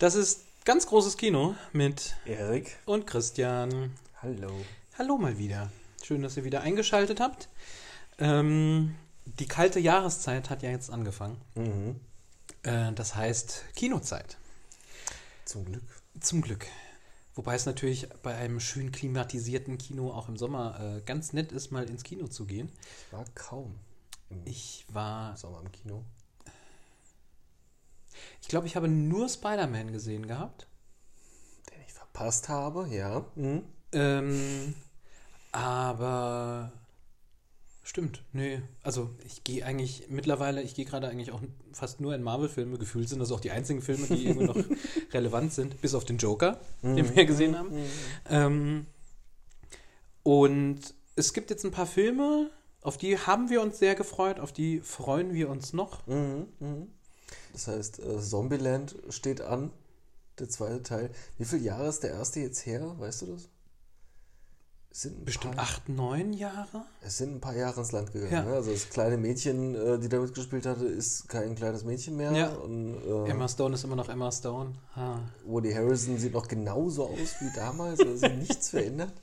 [0.00, 2.78] Das ist ganz großes Kino mit Erik.
[2.86, 3.92] und Christian.
[4.22, 4.50] Hallo.
[4.96, 5.70] Hallo mal wieder.
[6.02, 7.50] Schön, dass ihr wieder eingeschaltet habt.
[8.16, 8.94] Ähm,
[9.26, 11.36] die kalte Jahreszeit hat ja jetzt angefangen.
[11.54, 12.00] Mhm.
[12.62, 14.38] Äh, das heißt Kinozeit.
[15.44, 15.84] Zum Glück.
[16.18, 16.66] Zum Glück.
[17.34, 21.72] Wobei es natürlich bei einem schön klimatisierten Kino auch im Sommer äh, ganz nett ist,
[21.72, 22.72] mal ins Kino zu gehen.
[23.06, 23.78] Ich war kaum
[24.30, 26.06] im Ich war, Sommer im Kino.
[28.40, 30.66] Ich glaube, ich habe nur Spider-Man gesehen gehabt.
[31.70, 33.24] Den ich verpasst habe, ja.
[33.34, 33.62] Mhm.
[33.92, 34.74] Ähm,
[35.52, 36.72] aber
[37.82, 38.62] stimmt, nee.
[38.82, 41.40] Also ich gehe eigentlich mittlerweile, ich gehe gerade eigentlich auch
[41.72, 42.78] fast nur in Marvel-Filme.
[42.78, 44.64] Gefühlt sind das auch die einzigen Filme, die irgendwie noch
[45.12, 47.72] relevant sind, bis auf den Joker, den wir gesehen haben.
[48.28, 48.86] Ähm,
[50.22, 52.50] und es gibt jetzt ein paar Filme,
[52.82, 56.06] auf die haben wir uns sehr gefreut, auf die freuen wir uns noch.
[56.06, 56.46] Mhm.
[56.60, 56.88] Mhm.
[57.52, 59.70] Das heißt, äh, Zombieland steht an,
[60.38, 61.10] der zweite Teil.
[61.38, 62.94] Wie viele Jahre ist der erste jetzt her?
[62.98, 63.48] Weißt du das?
[64.92, 66.84] Es sind Bestimmt paar, acht, neun Jahre.
[67.00, 68.32] Es sind ein paar Jahre ins Land gegangen.
[68.32, 68.42] Ja.
[68.44, 68.54] Ne?
[68.54, 72.32] Also das kleine Mädchen, äh, die da mitgespielt hatte, ist kein kleines Mädchen mehr.
[72.32, 72.48] Ja.
[72.50, 74.72] Und, äh, Emma Stone ist immer noch Emma Stone.
[74.96, 75.20] Ha.
[75.44, 79.12] Woody Harrison sieht noch genauso aus wie damals, also nichts verändert.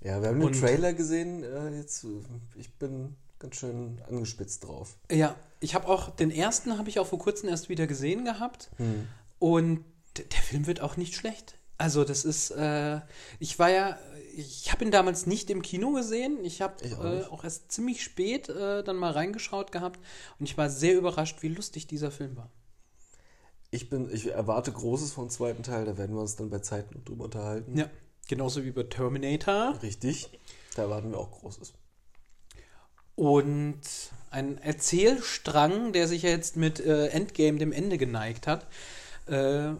[0.00, 1.42] Ja, wir haben den Und- Trailer gesehen.
[1.42, 2.08] Äh, jetzt, äh,
[2.54, 4.96] ich bin ganz schön angespitzt drauf.
[5.10, 8.70] Ja, ich habe auch den ersten habe ich auch vor kurzem erst wieder gesehen gehabt
[9.38, 9.84] und
[10.16, 11.54] d- der Film wird auch nicht schlecht.
[11.80, 13.00] Also das ist, äh,
[13.38, 13.96] ich war ja,
[14.34, 16.44] ich habe ihn damals nicht im Kino gesehen.
[16.44, 20.00] Ich habe auch äh, auch erst ziemlich spät äh, dann mal reingeschaut gehabt
[20.40, 22.50] und ich war sehr überrascht, wie lustig dieser Film war.
[23.70, 26.92] Ich bin, ich erwarte Großes vom zweiten Teil, da werden wir uns dann bei Zeit
[26.94, 27.76] noch drüber unterhalten.
[27.76, 27.88] Ja,
[28.26, 30.28] genauso wie bei Terminator Richtig.
[30.74, 31.72] Da erwarten wir auch Großes.
[33.18, 33.80] Und
[34.30, 38.68] ein Erzählstrang, der sich ja jetzt mit äh, Endgame dem Ende geneigt hat,
[39.26, 39.72] äh,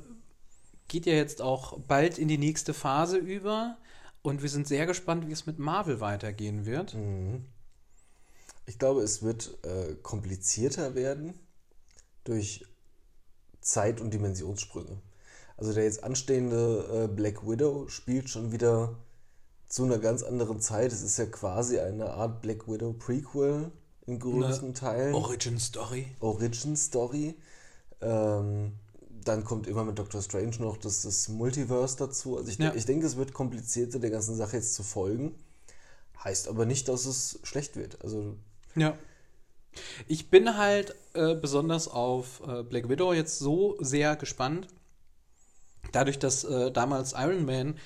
[0.88, 3.76] geht ja jetzt auch bald in die nächste Phase über.
[4.22, 6.94] Und wir sind sehr gespannt, wie es mit Marvel weitergehen wird.
[6.94, 7.44] Mhm.
[8.66, 11.38] Ich glaube, es wird äh, komplizierter werden
[12.24, 12.66] durch
[13.60, 15.00] Zeit- und Dimensionssprünge.
[15.56, 18.96] Also der jetzt anstehende äh, Black Widow spielt schon wieder
[19.68, 20.92] zu einer ganz anderen Zeit.
[20.92, 23.70] Es ist ja quasi eine Art Black Widow Prequel
[24.06, 25.14] in größten Teilen.
[25.14, 26.06] Origin Story.
[26.20, 27.34] Origin Story.
[28.00, 28.72] Ähm,
[29.24, 32.38] dann kommt immer mit Doctor Strange noch das, das Multiverse dazu.
[32.38, 32.72] Also ich, Ja.
[32.74, 35.34] ich denke, es wird komplizierter, der ganzen Sache jetzt zu folgen.
[36.24, 38.02] Heißt aber nicht, dass es schlecht wird.
[38.02, 38.36] Also
[38.74, 38.96] Ja.
[40.06, 44.66] Ich bin halt äh, besonders auf äh, Black Widow jetzt so sehr gespannt.
[45.92, 47.76] Dadurch, dass äh, damals Iron Man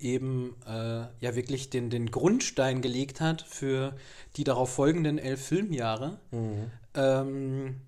[0.00, 3.96] eben äh, ja wirklich den, den Grundstein gelegt hat für
[4.36, 6.18] die darauf folgenden elf Filmjahre,
[6.94, 7.80] ähm,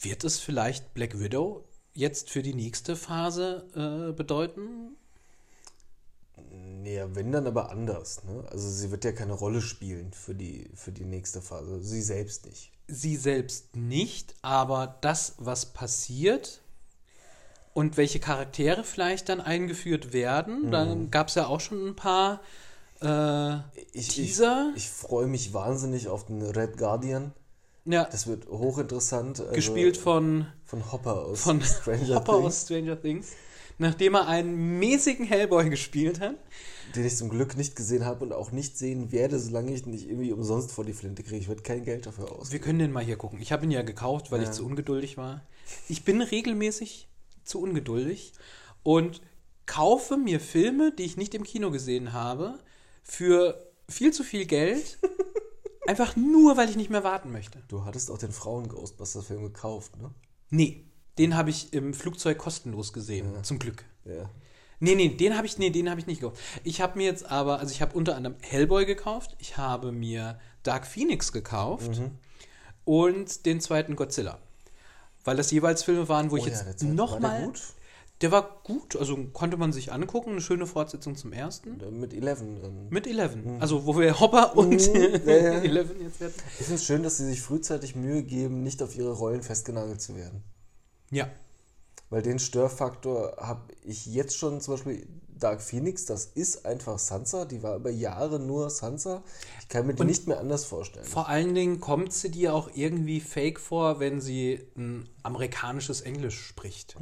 [0.00, 4.96] wird es vielleicht Black Widow jetzt für die nächste Phase äh, bedeuten?
[6.50, 8.22] Nee, wenn dann aber anders.
[8.24, 8.44] Ne?
[8.50, 11.82] Also sie wird ja keine Rolle spielen für die, für die nächste Phase.
[11.82, 12.72] Sie selbst nicht.
[12.86, 16.62] sie selbst nicht, aber das, was passiert
[17.78, 22.40] und welche Charaktere vielleicht dann eingeführt werden, dann gab es ja auch schon ein paar
[23.00, 23.58] äh,
[23.92, 24.72] Ich, Teaser.
[24.74, 27.32] Ich, ich freue mich wahnsinnig auf den Red Guardian.
[27.84, 29.40] ja, Das wird hochinteressant.
[29.40, 33.28] Also gespielt von, von Hopper aus von Stranger Hopper Things, aus Stranger Things,
[33.78, 36.34] nachdem er einen mäßigen Hellboy gespielt hat.
[36.96, 40.08] den ich zum Glück nicht gesehen habe und auch nicht sehen werde, solange ich nicht
[40.08, 41.36] irgendwie umsonst vor die Flinte kriege.
[41.38, 42.50] Ich werde kein Geld dafür aus.
[42.50, 43.40] Wir können den mal hier gucken.
[43.40, 44.48] Ich habe ihn ja gekauft, weil Ja.
[44.48, 45.42] ich zu ungeduldig war.
[45.88, 47.07] Ich bin regelmäßig
[47.48, 48.32] zu ungeduldig
[48.82, 49.20] und
[49.66, 52.58] kaufe mir Filme, die ich nicht im Kino gesehen habe,
[53.02, 54.98] für viel zu viel Geld.
[55.88, 57.62] einfach nur, weil ich nicht mehr warten möchte.
[57.68, 60.10] Du hattest auch den Frauen-Ghostbusters-Film gekauft, ne?
[60.50, 60.84] Nee,
[61.16, 63.42] den habe ich im Flugzeug kostenlos gesehen.
[63.42, 63.84] Zum Glück.
[64.04, 64.30] Ja.
[64.80, 66.40] Nee, nee, den habe ich, nee, den habe ich nicht gekauft.
[66.62, 70.38] Ich habe mir jetzt aber, also ich habe unter anderem Hellboy gekauft, ich habe mir
[70.62, 72.00] Dark Phoenix gekauft
[72.84, 74.38] und den zweiten Godzilla.
[75.28, 76.96] Weil das jeweils Filme waren, wo ich Oh ja, der jetzt zweite.
[76.98, 77.42] War der nochmal.
[77.44, 77.62] gut?
[78.22, 81.78] Der war gut, also konnte man sich angucken, eine schöne Fortsetzung zum ersten.
[82.00, 82.62] Mit Eleven.
[82.62, 82.88] dann.
[82.88, 83.60] Mit Eleven.
[83.60, 85.20] Also wo wir Hopper und Mhm.
[85.26, 85.52] Ja, ja.
[85.62, 86.32] Eleven jetzt werden.
[86.58, 90.00] Ich finde es schön, dass sie sich frühzeitig Mühe geben, nicht auf ihre Rollen festgenagelt
[90.00, 90.42] zu werden.
[91.10, 91.28] Ja.
[92.10, 95.06] Weil den Störfaktor habe ich jetzt schon zum Beispiel
[95.38, 99.22] Dark Phoenix, das ist einfach Sansa, die war über Jahre nur Sansa.
[99.60, 101.06] Ich kann mir die nicht mehr anders vorstellen.
[101.06, 106.40] Vor allen Dingen kommt sie dir auch irgendwie fake vor, wenn sie ein amerikanisches Englisch
[106.40, 106.96] spricht.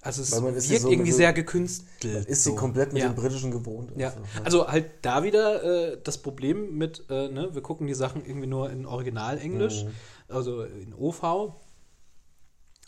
[0.00, 2.26] Also es wirkt so irgendwie sehr gekünstelt.
[2.26, 2.56] Ist sie so.
[2.56, 3.08] komplett mit ja.
[3.08, 3.92] dem Britischen gewohnt.
[3.96, 4.12] Ja,
[4.42, 8.48] also halt da wieder äh, das Problem mit, äh, ne, wir gucken die Sachen irgendwie
[8.48, 9.90] nur in Original-Englisch, Mhm.
[10.28, 11.54] also in OV.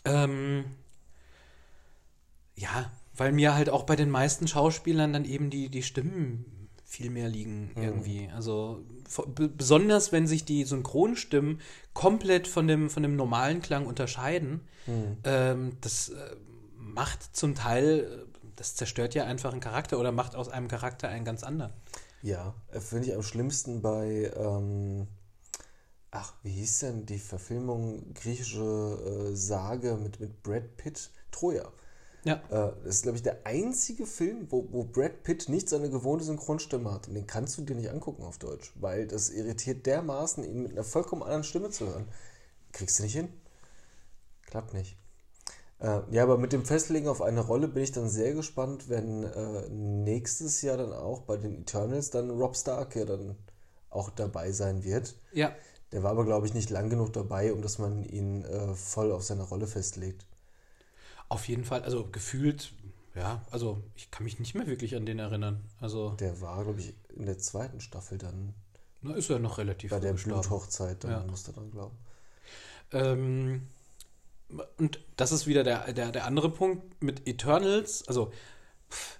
[0.03, 0.65] Ähm,
[2.55, 6.45] ja, weil mir halt auch bei den meisten Schauspielern dann eben die, die Stimmen
[6.83, 7.83] viel mehr liegen Mhm.
[7.83, 8.29] irgendwie.
[8.33, 8.83] Also
[9.27, 11.59] besonders wenn sich die Synchronstimmen
[11.93, 15.17] komplett von dem, von dem normalen Klang unterscheiden, Mhm.
[15.23, 16.35] ähm, das äh,
[16.77, 21.09] macht zum Teil, äh, das zerstört ja einfach einen Charakter oder macht aus einem Charakter
[21.09, 21.73] einen ganz anderen.
[22.21, 25.07] Ja, äh, finde ich am schlimmsten bei, ähm,
[26.11, 31.09] ach, wie hieß denn die Verfilmung griechische äh, Sage mit, mit Brad Pitt?
[31.31, 31.71] Troja.
[32.25, 32.43] Ja.
[32.49, 36.25] Äh, das ist, glaube ich, der einzige Film, wo, wo Brad Pitt nicht seine gewohnte
[36.25, 37.07] Synchronstimme hat.
[37.07, 40.73] Und den kannst du dir nicht angucken auf Deutsch, weil das irritiert dermaßen, ihn mit
[40.73, 42.07] einer vollkommen anderen Stimme zu hören.
[42.73, 43.29] Kriegst du nicht hin?
[44.47, 44.97] Klappt nicht.
[45.79, 49.23] Äh, ja, aber mit dem Festlegen auf eine Rolle bin ich dann sehr gespannt, wenn
[49.23, 53.37] äh, nächstes Jahr dann auch bei den Eternals dann Rob Stark ja dann
[53.89, 55.15] auch dabei sein wird.
[55.31, 55.55] Ja,
[55.91, 59.11] Der war aber, glaube ich, nicht lang genug dabei, um dass man ihn äh, voll
[59.11, 60.25] auf seine Rolle festlegt.
[61.29, 61.83] Auf jeden Fall.
[61.83, 62.71] Also gefühlt,
[63.15, 65.63] ja, also ich kann mich nicht mehr wirklich an den erinnern.
[65.79, 68.53] Also, Der war, glaube ich, in der zweiten Staffel dann
[69.01, 70.13] na, ist er noch relativ bei der.
[70.13, 71.23] Bluthochzeit, dann Ja.
[71.29, 71.95] musste dann glauben.
[72.91, 73.67] Ähm,
[74.77, 78.07] und das ist wieder der, der, der andere Punkt mit Eternals.
[78.07, 78.31] Also
[78.89, 79.19] pff,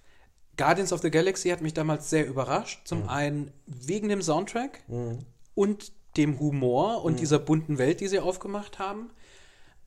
[0.57, 2.88] Guardians of the Galaxy hat mich damals sehr überrascht.
[2.88, 4.81] Zum einen wegen dem Soundtrack
[5.56, 9.10] und dem Humor und dieser bunten Welt, die sie aufgemacht haben.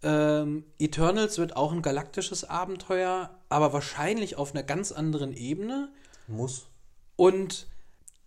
[0.02, 5.90] Ähm, Eternals wird auch ein galaktisches Abenteuer, aber wahrscheinlich auf einer ganz anderen Ebene.
[6.28, 6.66] Muss.
[7.16, 7.66] Und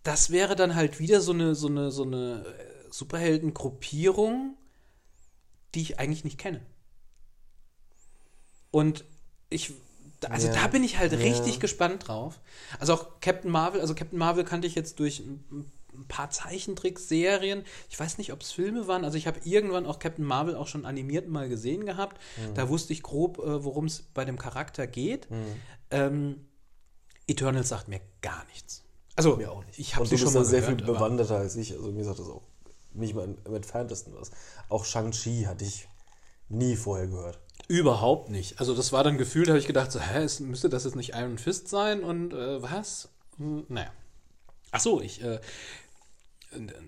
[0.02, 4.56] das wäre dann halt wieder so eine, so eine, so eine äh, Superheldengruppierung,
[5.74, 6.60] die ich eigentlich nicht kenne.
[8.70, 9.04] Und
[9.48, 9.72] ich,
[10.28, 10.54] also Ja.
[10.54, 11.18] da bin ich halt Ja.
[11.18, 12.40] richtig gespannt drauf.
[12.80, 17.64] Also auch Captain Marvel, also Captain Marvel kannte ich jetzt durch ein ein paar Zeichentrickserien.
[17.90, 19.04] Ich weiß nicht, ob es Filme waren.
[19.04, 22.20] Also ich habe irgendwann auch Captain Marvel auch schon animiert mal gesehen gehabt.
[22.36, 22.54] Mhm.
[22.54, 25.28] Da wusste ich grob, äh, worum es bei dem Charakter geht.
[25.90, 26.46] Ähm,
[27.26, 28.82] Eternals sagt mir gar nichts.
[29.14, 29.78] Also, Mir auch nicht.
[29.78, 31.72] ich habe Und sie du schon mal sehr gehört, viel bewanderter als ich.
[31.72, 32.42] Also mir sagt das auch
[32.94, 34.30] nicht mal im entferntesten was.
[34.68, 35.88] Auch Shang-Chi hatte ich
[36.48, 37.38] nie vorher gehört.
[37.68, 38.58] Überhaupt nicht.
[38.60, 41.14] Also das war dann gefühlt, habe ich gedacht, so, hä, es, müsste das jetzt nicht
[41.14, 43.08] Iron Fist sein und äh, was?
[43.38, 43.90] Hm, naja.
[44.70, 45.38] Ach so, ich äh,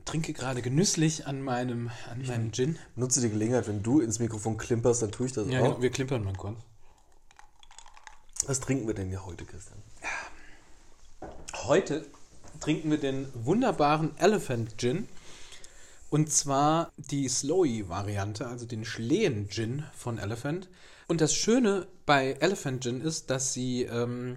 [0.04, 2.78] trinke gerade genüsslich an meinem, an meinem Gin.
[2.96, 5.64] Nutze die Gelegenheit, wenn du ins Mikrofon klimperst, dann tue ich das Ja, auch.
[5.64, 6.58] genau, wir klimpern mal kurz.
[8.46, 9.78] Was trinken wir denn hier heute, Christian?
[11.64, 12.06] Heute
[12.60, 15.08] trinken wir den wunderbaren Elephant Gin.
[16.10, 20.68] Und zwar die Slowy-Variante, also den Schlehen-Gin von Elephant.
[21.08, 24.36] Und das Schöne bei Elephant Gin ist, dass sie ähm,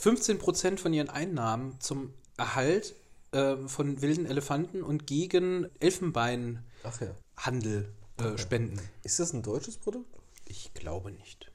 [0.00, 2.94] 15% von ihren Einnahmen zum Erhalt
[3.32, 6.62] ähm, von wilden Elefanten und gegen Elfenbeinhandel
[8.18, 8.26] ja.
[8.26, 8.80] äh, spenden.
[9.02, 10.16] Ist das ein deutsches Produkt?
[10.46, 11.50] Ich glaube nicht.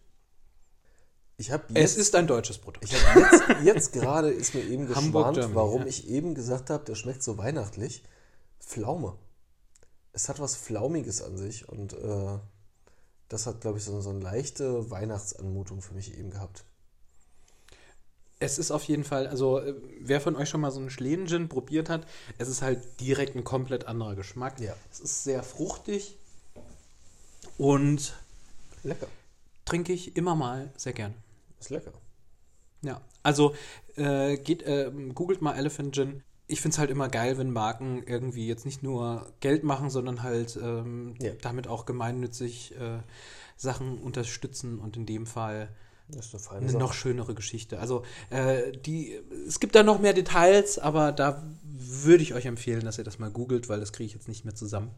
[1.38, 2.88] Ich habe Es ist ein deutsches Produkt.
[2.88, 5.88] Jetzt, jetzt gerade ist mir eben geschwant, Germany, warum ja.
[5.88, 8.04] ich eben gesagt habe, der schmeckt so weihnachtlich.
[8.60, 9.18] Pflaume.
[10.14, 12.38] Es hat was Flaumiges an sich und äh,
[13.28, 16.66] das hat, glaube ich, so, so eine leichte Weihnachtsanmutung für mich eben gehabt.
[18.42, 21.48] Es ist auf jeden Fall, also äh, wer von euch schon mal so einen Schlehen-Gin
[21.48, 22.08] probiert hat,
[22.40, 24.60] es ist halt direkt ein komplett anderer Geschmack.
[24.60, 24.76] Ja.
[24.92, 26.18] Es ist sehr fruchtig
[27.60, 28.16] und
[28.84, 29.06] Lecker.
[29.66, 31.14] trinke ich immer mal sehr gern.
[31.60, 31.92] Ist lecker.
[32.82, 33.54] Ja, also
[33.96, 36.24] äh, geht, äh, googelt mal Elephant Gin.
[36.48, 40.24] Ich finde es halt immer geil, wenn Marken irgendwie jetzt nicht nur Geld machen, sondern
[40.24, 41.34] halt ähm, Ja.
[41.44, 42.98] damit auch gemeinnützig äh,
[43.56, 45.70] Sachen unterstützen und in dem Fall
[46.12, 46.80] Das ist eine feine eine Sache.
[46.80, 47.80] noch schönere Geschichte.
[47.80, 52.84] Also äh, die, es gibt da noch mehr Details, aber da würde ich euch empfehlen,
[52.84, 54.92] dass ihr das mal googelt, weil das kriege ich jetzt nicht mehr zusammen.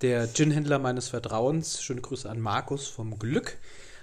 [0.00, 3.58] Der Gin-Händler meines Vertrauens, schöne Grüße an Markus vom Glück,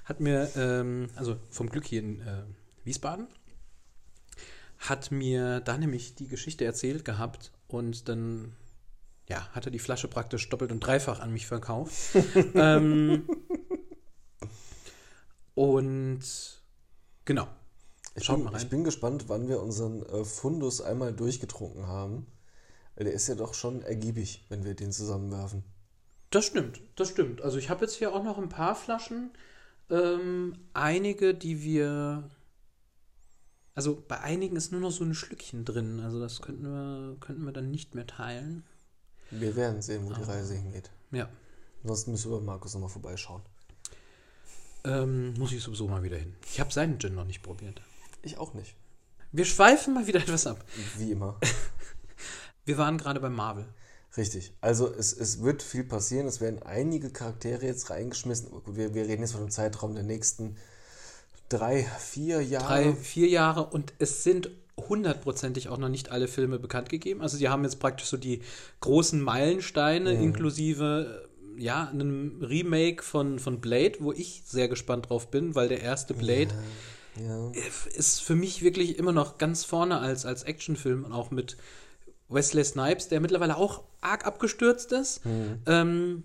[0.06, 2.44] hat mir, ähm, also vom Glück hier in äh,
[2.84, 3.28] Wiesbaden,
[4.80, 8.56] hat mir da nämlich die Geschichte erzählt gehabt und dann
[9.28, 12.16] ja, hat er die Flasche praktisch doppelt und dreifach an mich verkauft.
[12.56, 13.30] ähm,
[15.60, 16.22] und
[17.26, 17.46] genau.
[18.16, 18.62] Ich Schaut bin, mal rein.
[18.62, 22.28] ich bin gespannt, wann wir unseren äh, Fundus einmal durchgetrunken haben.
[22.96, 25.64] Weil Der ist ja doch schon ergiebig, wenn wir den zusammenwerfen.
[26.30, 27.42] Das stimmt, das stimmt.
[27.42, 29.32] Also ich habe jetzt hier auch noch ein paar Flaschen.
[29.90, 32.30] Ähm, einige, die wir.
[33.76, 36.00] Also bei einigen ist nur noch so ein Schlückchen drin.
[36.00, 38.64] Also das könnten wir, könnten wir dann nicht mehr teilen.
[39.32, 40.26] Wir werden sehen, wo die Ah.
[40.34, 40.90] Reise hingeht.
[41.12, 41.30] Ja.
[41.84, 43.42] Ansonsten müssen wir bei Markus nochmal vorbeischauen.
[44.84, 46.36] Ähm, muss ich sowieso mal wieder hin.
[46.52, 47.82] Ich habe seinen Gin noch nicht probiert.
[48.22, 48.76] Ich auch nicht.
[49.32, 50.64] Wir schweifen mal wieder etwas ab.
[50.98, 51.40] Wie immer.
[52.66, 53.66] Wir waren gerade bei Marvel.
[54.16, 54.54] Richtig.
[54.62, 56.28] Also es, es wird viel passieren.
[56.28, 58.50] Es werden einige Charaktere jetzt reingeschmissen.
[58.50, 60.56] Gut, wir, wir reden jetzt von einem Zeitraum der nächsten
[61.48, 62.68] drei, vier Jahre.
[62.68, 67.22] Drei, vier Jahre und es sind hundertprozentig auch noch nicht alle Filme bekannt gegeben.
[67.22, 68.42] Also sie haben jetzt praktisch so die
[68.82, 71.29] großen Meilensteine inklusive äh,
[71.60, 76.14] ja, einem Remake von, von Blade, wo ich sehr gespannt drauf bin, weil der erste
[76.14, 76.54] Blade
[77.22, 77.52] Ja.
[77.94, 81.58] ist für mich wirklich immer noch ganz vorne als, als Actionfilm und auch mit
[82.30, 85.22] Wesley Snipes, der mittlerweile auch arg abgestürzt ist.
[85.66, 86.24] Ähm,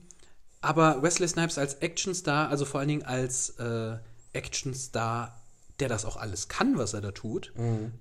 [0.60, 3.96] aber Wesley Snipes als Actionstar, also vor allen Dingen als äh,
[4.34, 5.40] Actionstar,
[5.80, 7.52] der das auch alles kann, was er da tut,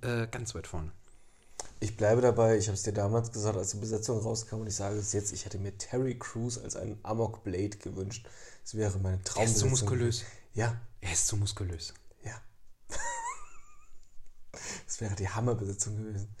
[0.02, 0.92] äh, ganz weit vorne.
[1.80, 4.76] Ich bleibe dabei, ich habe es dir damals gesagt, als die Besetzung rauskam und ich
[4.76, 8.26] sage es jetzt, ich hätte mir Terry Crews als einen Amok Blade gewünscht.
[8.62, 9.60] Das wäre meine Er ist Traumbesetzung.
[9.62, 10.24] zu muskulös.
[10.54, 11.92] Ja, Er ist zu muskulös.
[12.22, 12.40] ja.
[14.86, 16.34] das wäre die Hammerbesetzung gewesen.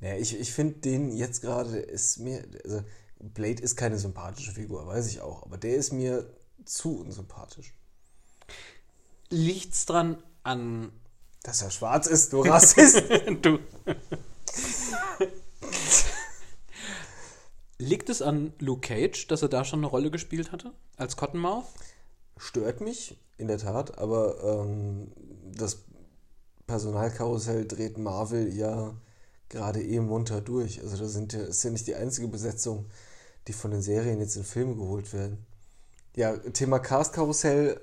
[0.00, 2.84] Naja, ich, ich finde den jetzt gerade, ist mir, also
[3.18, 6.32] Blade ist keine sympathische Figur, weiß ich auch, aber der ist mir
[6.64, 7.74] zu unsympathisch.
[9.30, 10.92] Liegt's dran an.
[11.42, 13.02] Dass er schwarz ist, du Rassist.
[13.42, 13.58] du.
[17.78, 20.72] Liegt es an Luke Cage, dass er da schon eine Rolle gespielt hatte?
[20.96, 21.66] Als Cottonmouth?
[22.38, 25.12] stört mich, in der Tat, aber ähm,
[25.54, 25.78] das
[26.66, 28.94] Personalkarussell dreht Marvel ja
[29.48, 30.80] gerade eh munter durch.
[30.82, 32.86] Also da sind ja, ist ja nicht die einzige Besetzung,
[33.46, 35.46] die von den Serien jetzt in Filme geholt werden.
[36.16, 37.80] Ja, Thema Cast-Karussell,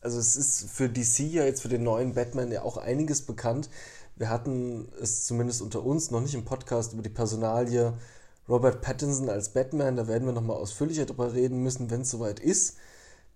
[0.00, 3.68] also es ist für DC ja jetzt für den neuen Batman ja auch einiges bekannt.
[4.16, 7.94] Wir hatten es zumindest unter uns noch nicht im Podcast über die Personalie
[8.48, 9.96] Robert Pattinson als Batman.
[9.96, 12.76] Da werden wir nochmal ausführlicher drüber reden müssen, wenn es soweit ist.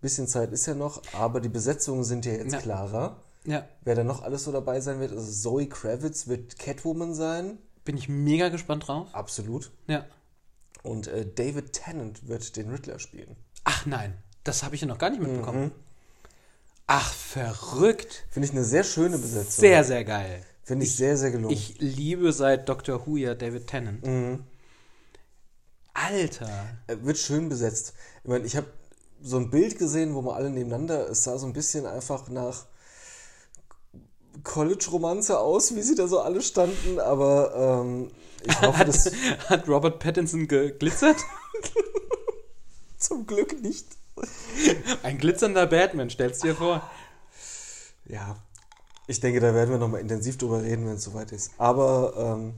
[0.01, 2.61] Bisschen Zeit ist ja noch, aber die Besetzungen sind ja jetzt Ja.
[2.61, 3.17] klarer.
[3.45, 7.59] Ja, Wer da noch alles so dabei sein wird, also Zoe Kravitz wird Catwoman sein.
[7.85, 9.07] bin ich mega gespannt drauf.
[9.13, 9.71] Absolut.
[9.87, 10.05] Ja.
[10.83, 13.37] Und äh, David Tennant wird den Riddler spielen.
[13.65, 14.15] Ach nein,
[14.45, 15.67] das habe ich ja noch gar nicht mitbekommen.
[15.67, 15.73] Mhm.
[16.89, 18.25] Ach, verrückt.
[18.31, 19.61] Finde ich eine sehr schöne Besetzung.
[19.63, 20.43] Sehr, sehr geil.
[20.67, 21.55] Finde ich, sehr, sehr gelungen.
[21.55, 24.05] Ich liebe seit Doctor Who ja David Tennant.
[24.05, 24.43] Mhm.
[25.95, 26.51] Alter.
[26.89, 27.95] Äh, wird schön besetzt.
[28.25, 28.67] Ich meine, ich habe
[29.23, 32.67] so ein Bild gesehen, wo wir alle nebeneinander, es sah so ein bisschen einfach nach
[34.43, 38.11] College-Romanze aus, wie sie da so alle standen, aber ähm,
[38.43, 39.09] ich hoffe, Hat, dass
[39.49, 41.19] hat Robert Pattinson geglitzert?
[42.99, 43.87] zum Glück nicht.
[45.05, 46.91] Ein glitzernder Batman, stellst dir vor.
[48.07, 48.37] Ja,
[49.07, 51.53] ich denke, da werden wir nochmal intensiv drüber reden, wenn es soweit ist.
[51.59, 52.55] Aber ähm,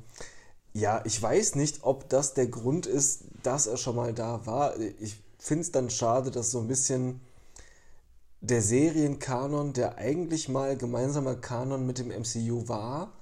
[0.73, 4.79] ja, ich weiß nicht, ob das der Grund ist, dass er schon mal da war.
[5.01, 7.21] Ich finde es dann schade, dass so ein bisschen
[8.41, 13.13] der Serienkanon, der eigentlich mal gemeinsamer Kanon mit dem MCU war,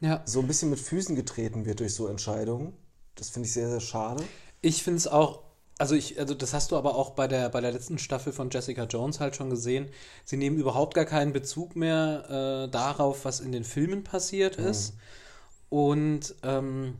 [0.00, 0.22] Ja.
[0.24, 2.72] so ein bisschen mit Füßen getreten wird durch so Entscheidungen.
[3.16, 4.22] Das finde ich sehr, sehr schade.
[4.62, 5.42] Ich finde es auch,
[5.78, 8.50] also ich, also das hast du aber auch bei der, bei der letzten Staffel von
[8.50, 9.88] Jessica Jones halt schon gesehen.
[10.24, 14.94] Sie nehmen überhaupt gar keinen Bezug mehr äh, darauf, was in den Filmen passiert ist.
[15.68, 16.98] Und ähm,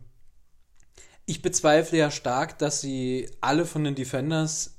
[1.25, 4.77] ich bezweifle ja stark, dass sie alle von den Defenders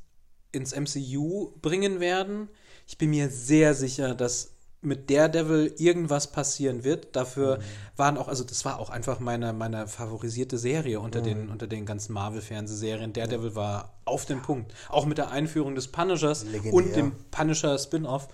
[0.51, 2.49] ins MCU bringen werden.
[2.87, 7.15] Ich bin mir sehr sicher, dass mit Daredevil irgendwas passieren wird.
[7.15, 7.59] Dafür
[7.95, 11.85] waren auch, also das war auch einfach meine, meine favorisierte Serie unter, den, unter den
[11.85, 13.11] ganzen Marvel-Fernsehserien.
[13.11, 14.73] Daredevil war auf den Punkt.
[14.89, 16.73] Auch mit der Einführung des Punishers Legendär.
[16.73, 18.27] und dem Punisher-Spin-Off.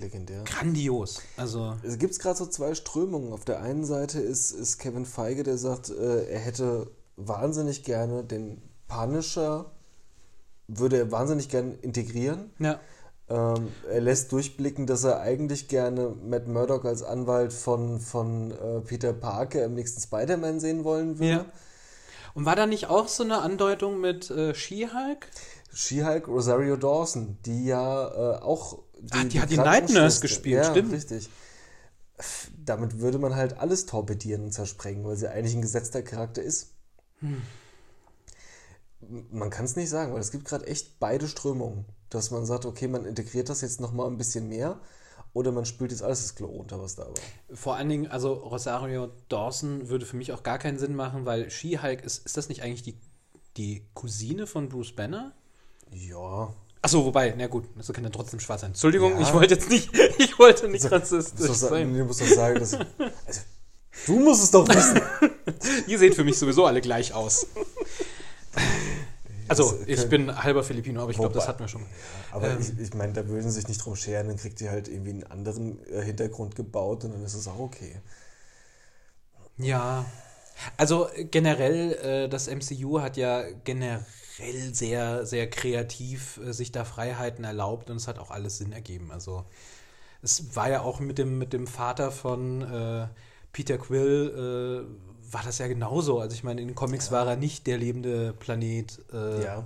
[0.00, 0.44] Legendär.
[0.44, 1.22] Grandios.
[1.36, 3.32] Also, Es gibt gerade so zwei Strömungen.
[3.32, 8.24] Auf der einen Seite ist, ist Kevin Feige, der sagt, äh, er hätte wahnsinnig gerne
[8.24, 9.70] den Punisher,
[10.66, 12.50] würde er wahnsinnig gerne integrieren.
[12.58, 12.80] ja.
[13.30, 18.80] Ähm, er lässt durchblicken, dass er eigentlich gerne Matt Murdock als Anwalt von, von äh,
[18.80, 21.32] Peter Parker im nächsten Spider-Man sehen wollen würde.
[21.32, 21.46] Ja.
[22.34, 25.28] Und war da nicht auch so eine Andeutung mit äh, She-Hulk?
[25.72, 28.82] She-Hulk Rosario Dawson, die ja äh, auch.
[29.10, 30.92] Ach, die hat die Night Nurse gespielt, ja, stimmt.
[30.92, 31.30] richtig.
[32.64, 36.72] Damit würde man halt alles torpedieren und zersprengen, weil sie eigentlich ein gesetzter Charakter ist.
[37.20, 37.40] Hm.
[39.30, 41.86] Man kann es nicht sagen, weil es gibt gerade echt beide Strömungen.
[42.10, 44.78] Dass man sagt, okay, man integriert das jetzt nochmal ein bisschen mehr
[45.32, 47.14] oder man spült jetzt alles das Klo runter, was da war.
[47.56, 51.50] Vor allen Dingen, also Rosario Dawson würde für mich auch gar keinen Sinn machen, weil
[51.50, 52.96] She-Hulk ist, ist das nicht eigentlich die,
[53.56, 55.32] die Cousine von Bruce Banner?
[55.92, 56.52] Ja.
[56.82, 58.70] Achso, wobei, na gut, das kann ja trotzdem schwarz sein.
[58.70, 59.20] Entschuldigung, Ja.
[59.20, 61.94] ich wollte jetzt nicht, ich wollte nicht Du rassistisch sagen, sein.
[61.94, 62.74] du musst doch sagen dass,
[63.26, 63.40] also,
[64.06, 65.00] du musst es doch wissen.
[65.86, 67.46] Ihr seht für mich sowieso alle gleich aus.
[69.50, 71.84] Also, ich bin halber Filipino, aber ich glaube, das hatten wir schon.
[72.30, 72.60] Aber Ähm.
[72.60, 75.10] ich, ich meine, da würden sie sich nicht drum scheren, dann kriegt ihr halt irgendwie
[75.10, 78.00] einen anderen äh, Hintergrund gebaut und dann ist es auch okay.
[79.58, 80.06] Ja,
[80.76, 81.92] also generell,
[82.26, 84.04] äh, das MCU hat ja generell
[84.72, 89.10] sehr, sehr kreativ äh, sich da Freiheiten erlaubt und es hat auch alles Sinn ergeben.
[89.12, 89.44] Also
[90.22, 93.08] es war ja auch mit dem, mit dem Vater von
[93.52, 94.86] Peter Quill,
[95.32, 96.18] war das ja genauso.
[96.20, 98.98] Also ich meine, in den Comics war er nicht der lebende Planet.
[99.12, 99.64] Äh, Ja.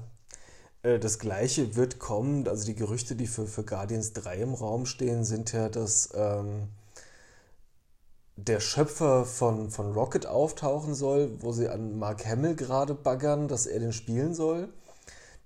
[0.83, 4.87] Äh, Das gleiche wird kommen, also die Gerüchte, die für, für Guardians 3 im Raum
[4.87, 6.69] stehen, sind ja, dass ähm,
[8.37, 13.67] der Schöpfer von, von Rocket auftauchen soll, wo sie an Mark Hamill gerade baggern, dass
[13.67, 14.69] er den spielen soll,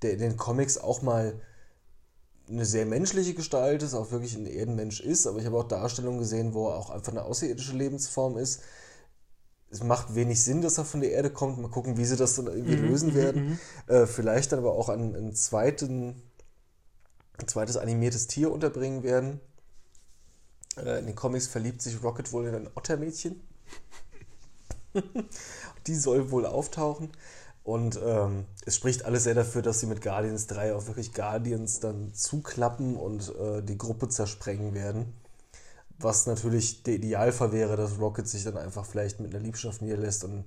[0.03, 1.41] der in den Comics auch mal
[2.49, 6.19] eine sehr menschliche Gestalt ist, auch wirklich ein Erdenmensch ist, aber ich habe auch Darstellungen
[6.19, 8.63] gesehen, wo er auch einfach eine außerirdische Lebensform ist.
[9.71, 11.59] Es macht wenig Sinn, dass er von der Erde kommt.
[11.59, 13.59] Mal gucken, wie sie das dann irgendwie lösen werden.
[13.87, 16.23] Äh, vielleicht dann aber auch einen, einen zweiten,
[17.39, 19.41] ein zweites animiertes Tier unterbringen werden.
[20.77, 23.41] Äh, in den Comics verliebt sich Rocket wohl in ein Ottermädchen.
[25.87, 27.11] Die soll wohl auftauchen.
[27.63, 31.81] Und ähm, es spricht alles sehr dafür, dass sie mit Guardians 3 auch wirklich Guardians
[31.81, 35.13] dann zuklappen und äh, die Gruppe zersprengen werden.
[35.99, 40.25] Was natürlich der Idealfall wäre, dass Rocket sich dann einfach vielleicht mit einer Liebschaft niederlässt
[40.25, 40.45] und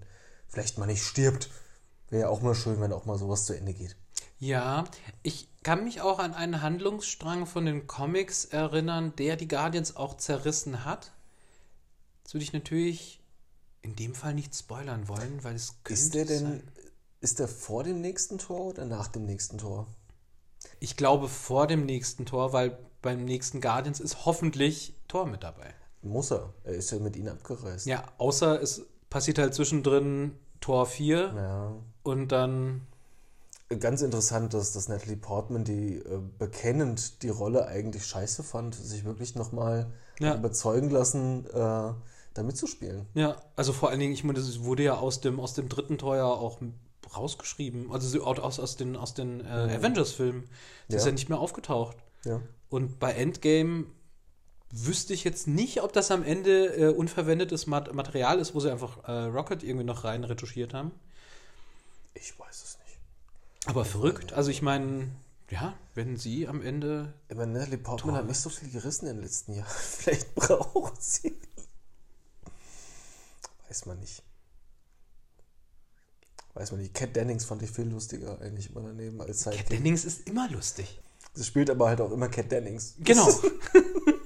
[0.47, 1.49] vielleicht mal nicht stirbt.
[2.09, 3.95] Wäre ja auch mal schön, wenn auch mal sowas zu Ende geht.
[4.39, 4.85] Ja,
[5.23, 10.17] ich kann mich auch an einen Handlungsstrang von den Comics erinnern, der die Guardians auch
[10.17, 11.11] zerrissen hat.
[12.23, 13.21] Jetzt würde ich natürlich
[13.83, 16.71] in dem Fall nicht spoilern wollen, weil es könnte Ist der denn, sein.
[17.19, 19.87] ist der vor dem nächsten Tor oder nach dem nächsten Tor?
[20.79, 25.73] Ich glaube vor dem nächsten Tor, weil beim nächsten Guardians ist hoffentlich Tor mit dabei.
[26.03, 26.53] Muss er.
[26.63, 27.85] Er ist ja mit ihnen abgereist.
[27.85, 31.73] Ja, außer es passiert halt zwischendrin Tor 4 Ja.
[32.03, 32.81] und dann
[33.79, 39.05] Ganz interessant, dass, dass Natalie Portman, die äh, bekennend die Rolle eigentlich scheiße fand, sich
[39.05, 39.87] wirklich nochmal
[40.19, 40.35] Ja.
[40.35, 43.05] überzeugen lassen, äh, da mitzuspielen.
[43.13, 45.97] Ja, also vor allen Dingen, ich meine, das wurde ja aus dem, aus dem dritten
[45.97, 46.59] Tor ja auch
[47.15, 47.91] rausgeschrieben.
[47.93, 50.49] Also so aus, aus den, aus den äh, Avengers-Filmen.
[50.89, 51.09] Das ist Ja.
[51.09, 51.95] ja nicht mehr aufgetaucht.
[52.25, 52.41] Ja.
[52.69, 53.85] Und bei Endgame
[54.71, 58.71] wüsste ich jetzt nicht, ob das am Ende äh, unverwendetes Mat Material ist, wo sie
[58.71, 60.91] einfach äh, Rocket irgendwie noch rein retuschiert haben.
[62.13, 62.97] Ich weiß es nicht.
[63.65, 64.33] Aber verrückt.
[64.33, 65.09] Also ich meine,
[65.49, 67.13] ja, wenn sie am Ende.
[67.33, 69.67] Meine, Natalie Portman hat nicht so viel gerissen in den letzten Jahren.
[69.69, 71.37] Vielleicht braucht sie.
[73.67, 74.23] Weiß man nicht.
[76.53, 76.93] Weiß man nicht.
[76.93, 79.69] Cat Dennings fand ich viel lustiger eigentlich immer daneben als Cat Sidekick.
[79.69, 80.99] Dennings ist immer lustig.
[81.33, 82.95] Sie spielt aber halt auch immer Cat Dennings.
[82.99, 83.29] Genau.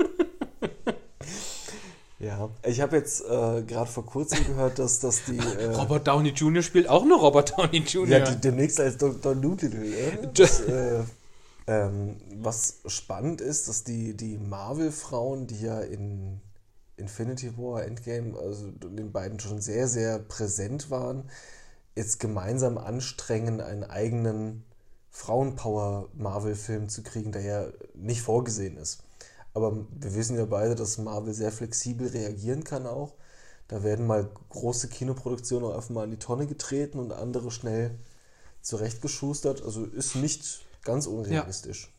[2.25, 6.29] Ja, ich habe jetzt äh, gerade vor kurzem gehört, dass, dass die, äh, Robert Downey
[6.29, 6.63] Jr.
[6.63, 8.07] spielt auch eine Robert Downey Jr.
[8.07, 9.35] ja, demnächst als Dr.
[9.35, 9.85] Doolittle.
[9.85, 10.27] Äh?
[10.33, 11.03] Das, äh,
[11.67, 16.41] ähm, was spannend ist, dass die, die Marvel-Frauen, die ja in
[16.97, 21.29] Infinity War, Endgame, also den beiden schon sehr, sehr präsent waren,
[21.95, 24.63] jetzt gemeinsam anstrengen, einen eigenen
[25.11, 29.03] Frauenpower-Marvel-Film zu kriegen, der ja nicht vorgesehen ist.
[29.55, 33.15] Aber wir wissen ja beide, dass Marvel sehr flexibel reagieren kann auch.
[33.69, 37.97] Da werden mal große Kinoproduktionen auch einfach mal in die Tonne getreten und andere schnell
[38.61, 39.63] zurechtgeschustert.
[39.63, 41.91] Also ist nicht ganz unrealistisch.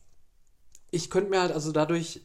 [0.91, 2.21] ich könnte mir halt also dadurch,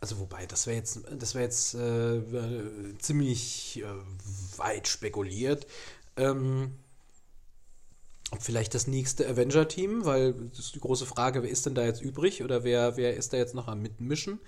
[0.00, 5.66] also wobei, das wäre jetzt, das wäre jetzt äh, ziemlich äh, weit spekuliert,
[6.16, 6.78] ähm,
[8.40, 12.02] vielleicht das nächste Avenger-Team, weil das ist die große Frage, wer ist denn da jetzt
[12.02, 14.40] übrig oder wer, wer ist da jetzt noch am Mitmischen?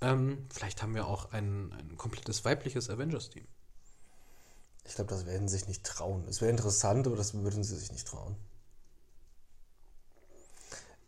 [0.00, 3.46] Ähm, vielleicht haben wir auch ein, ein komplettes weibliches Avengers-Team.
[4.84, 6.24] Ich glaube, das werden sie sich nicht trauen.
[6.28, 8.36] Es wäre interessant, aber das würden sie sich nicht trauen.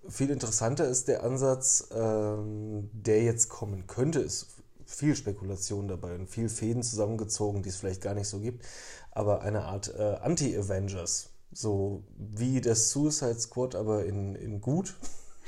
[0.08, 4.20] Viel interessanter ist der Ansatz, ähm, der jetzt kommen könnte.
[4.20, 4.48] Ist
[4.86, 8.64] viel Spekulation dabei und viel Fäden zusammengezogen, die es vielleicht gar nicht so gibt.
[9.10, 11.30] Aber eine Art äh, Anti-Avengers.
[11.52, 14.94] So wie das Suicide Squad, aber in, in gut.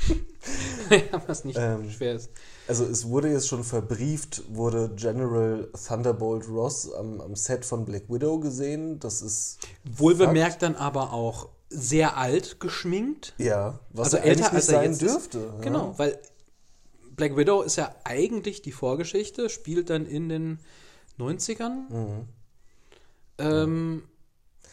[1.26, 2.30] Was nicht Ähm, schwer ist.
[2.66, 8.04] Also es wurde jetzt schon verbrieft, wurde General Thunderbolt Ross am, am Set von Black
[8.08, 8.98] Widow gesehen.
[8.98, 13.34] Das ist Wohl bemerkt dann aber auch sehr alt geschminkt.
[13.38, 15.10] Ja, was Also er älter, als er sein jetzt ist.
[15.34, 15.38] dürfte.
[15.56, 15.60] ja.
[15.60, 16.18] Genau, weil
[17.14, 20.58] Black Widow ist ja eigentlich die Vorgeschichte, spielt dann in den
[21.18, 21.90] 90ern.
[21.90, 22.28] Mhm.
[23.38, 24.02] Ähm,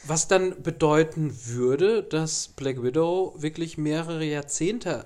[0.07, 5.05] was dann bedeuten würde, dass Black Widow wirklich mehrere Jahrzehnte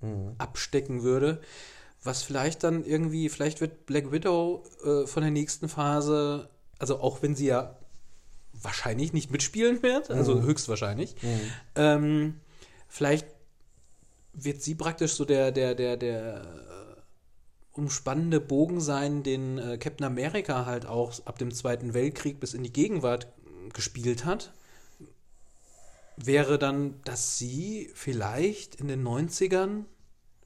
[0.00, 0.34] Mhm.
[0.38, 1.40] abstecken würde.
[2.02, 7.22] Was vielleicht dann irgendwie, vielleicht wird Black Widow äh, von der nächsten Phase, also auch
[7.22, 7.76] wenn sie ja
[8.52, 11.16] wahrscheinlich nicht mitspielen wird, also höchstwahrscheinlich.
[11.74, 12.40] Ähm,
[12.88, 13.26] vielleicht
[14.32, 17.00] wird sie praktisch so der, der, der, der äh,
[17.72, 22.62] umspannende Bogen sein, den äh, Captain America halt auch ab dem Zweiten Weltkrieg bis in
[22.62, 23.28] die Gegenwart
[23.72, 24.52] gespielt hat.
[26.16, 29.84] Wäre dann, dass sie vielleicht in den 90ern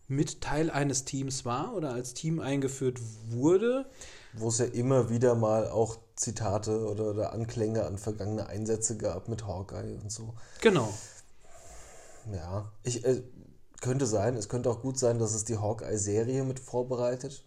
[0.08, 3.86] mit Teil eines Teams war oder als Team eingeführt wurde.
[4.32, 9.28] Wo es ja immer wieder mal auch Zitate oder, oder Anklänge an vergangene Einsätze gab
[9.28, 10.34] mit Hawkeye und so.
[10.60, 10.92] Genau.
[12.32, 13.22] Ja, ich äh,
[13.80, 17.44] könnte sein, es könnte auch gut sein, dass es die Hawkeye-Serie mit vorbereitet.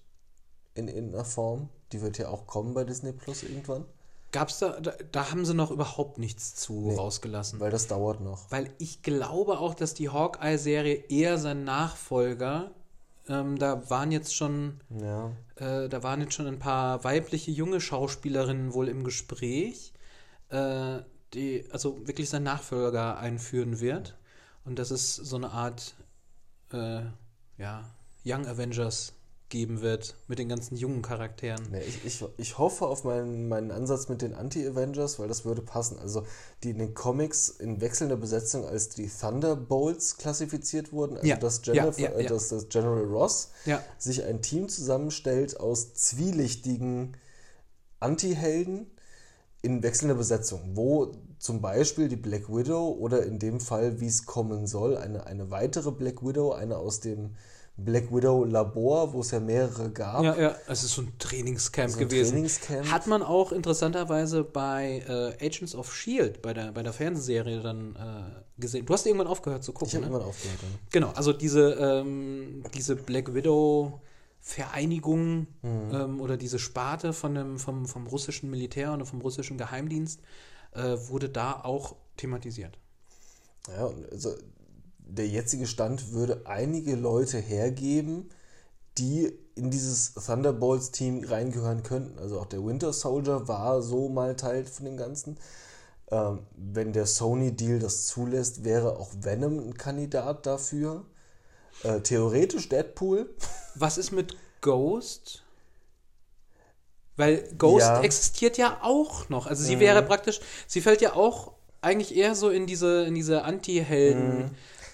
[0.74, 1.70] In irgendeiner Form.
[1.92, 3.86] Die wird ja auch kommen bei Disney Plus irgendwann.
[4.34, 7.60] Gab's da, da, da haben sie noch überhaupt nichts zu Nee, rausgelassen.
[7.62, 8.52] Weil das dauert noch.
[8.52, 12.72] Weil ich glaube auch, dass die Hawkeye-Serie eher sein Nachfolger,
[13.30, 15.32] ähm, da waren jetzt schon, Ja.
[15.56, 19.94] äh, da waren jetzt schon ein paar weibliche junge Schauspielerinnen wohl im Gespräch,
[20.50, 21.00] äh,
[21.34, 24.18] die also wirklich sein Nachfolger einführen wird.
[24.66, 25.94] Und dass es so eine Art,
[26.74, 27.02] äh,
[27.58, 27.84] ja,
[28.26, 29.14] Young Avengers
[29.54, 31.68] geben wird mit den ganzen jungen Charakteren.
[31.70, 35.62] Nee, ich, ich, ich hoffe auf meinen, meinen Ansatz mit den Anti-Avengers, weil das würde
[35.62, 36.00] passen.
[36.00, 36.26] Also,
[36.64, 41.18] die in den Comics in wechselnder Besetzung als die Thunderbolts klassifiziert wurden.
[41.18, 42.30] Also, Ja, dass, Jennifer, ja, äh, ja.
[42.30, 43.52] dass das General Ross
[44.00, 47.16] sich ein Team zusammenstellt aus zwielichtigen
[48.00, 48.88] Anti-Helden
[49.62, 54.26] in wechselnder Besetzung, wo zum Beispiel die Black Widow oder in dem Fall, wie es
[54.26, 57.36] kommen soll, eine, eine weitere Black Widow, eine aus dem
[57.76, 60.24] Black Widow Labor, wo es ja mehrere gab.
[60.24, 62.34] Ja, ja, es ist so ein Trainingscamp So ein gewesen.
[62.34, 62.92] Trainingscamp.
[62.92, 67.96] Hat man auch interessanterweise bei äh, Agents of Shield, bei der, bei der Fernsehserie dann
[67.96, 68.86] äh, gesehen.
[68.86, 70.12] Du hast irgendwann aufgehört zu gucken, Ich habe ne?
[70.12, 70.60] irgendwann aufgehört.
[70.62, 70.68] ja.
[70.92, 74.00] Genau, also diese, ähm, diese Black Widow
[74.40, 80.20] Vereinigung ähm, oder diese Sparte von dem, vom, vom russischen Militär und vom russischen Geheimdienst
[80.74, 82.78] äh, wurde da auch thematisiert.
[83.70, 84.36] Ja, und also
[85.06, 88.30] der jetzige Stand würde einige Leute hergeben,
[88.98, 92.18] die in dieses Thunderbolts-Team reingehören könnten.
[92.20, 95.38] Also auch der Winter Soldier war so mal Teil von dem Ganzen.
[96.12, 101.06] Ähm, wenn der Sony-Deal das zulässt, wäre auch Venom ein Kandidat dafür.
[101.84, 103.34] Äh, theoretisch Deadpool.
[103.76, 105.44] Was ist mit Ghost?
[107.16, 108.02] Weil Ghost Ja.
[108.02, 109.46] existiert ja auch noch.
[109.46, 113.44] Also sie wäre praktisch, sie fällt ja auch eigentlich eher so in diese, in diese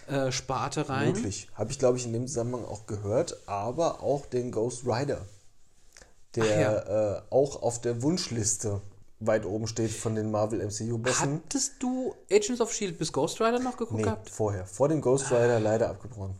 [0.09, 1.13] Anti-Helden-Sparte rein.
[1.13, 1.47] Möglich.
[1.55, 3.37] Habe ich, glaube ich, in dem Zusammenhang auch gehört.
[3.47, 5.25] Aber auch den Ghost Rider,
[6.35, 8.81] der äh, auch auf der Wunschliste
[9.19, 11.41] weit oben steht von den Marvel MCU-Bossen.
[11.45, 14.29] Hattest du Agents of Shield bis Ghost Rider noch geguckt Nee, gehabt?
[14.29, 14.65] vorher.
[14.65, 16.35] Vor dem Ghost Rider leider abgebrochen.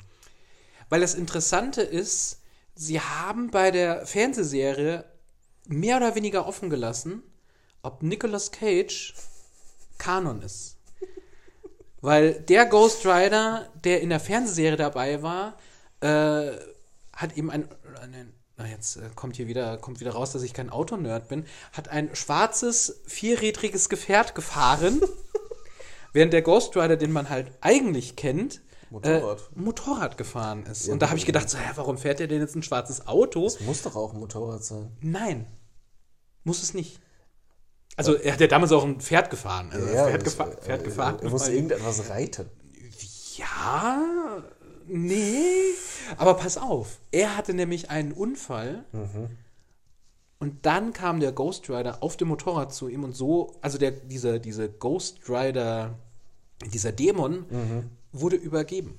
[0.87, 2.39] Weil das Interessante ist,
[2.75, 5.03] sie haben bei der Fernsehserie
[5.67, 7.21] mehr oder weniger offen gelassen,
[7.83, 9.13] ob Nicolas Cage
[9.97, 10.77] Kanon ist.
[12.01, 15.57] Weil der Ghost Rider, der in der Fernsehserie dabei war,
[16.01, 16.51] äh,
[17.13, 17.67] hat eben ein,
[18.01, 21.45] ein na jetzt äh, kommt hier wieder, kommt wieder raus, dass ich kein Autonerd bin,
[21.71, 25.01] hat ein schwarzes, vierrädriges Gefährt gefahren,
[26.13, 29.39] während der Ghost Rider, den man halt eigentlich kennt, Motorrad.
[29.39, 30.87] Äh, Motorrad gefahren ist.
[30.87, 31.33] Ja, und da habe ich gut.
[31.33, 33.43] gedacht, so, hä, warum fährt der denn jetzt ein schwarzes Auto?
[33.43, 34.91] Das muss doch auch ein Motorrad sein.
[35.01, 35.45] Nein,
[36.43, 36.99] muss es nicht.
[37.99, 39.69] Also er hat ja damals auch ein Pferd gefahren.
[39.73, 41.17] Also Pferd, das- gefa äh, Pferd gefahren.
[41.21, 42.45] Er muss irgendetwas reiten.
[43.35, 44.01] Ja,
[44.87, 45.73] nee.
[46.17, 48.85] Aber pass auf, er hatte nämlich einen Unfall.
[50.39, 53.91] Und dann kam der Ghost Rider auf dem Motorrad zu ihm und so, also der,
[53.91, 55.95] dieser, diese Ghost Rider,
[56.73, 58.97] dieser Dämon, wurde übergeben